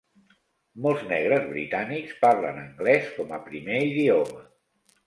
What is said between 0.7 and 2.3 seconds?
Molts negres britànics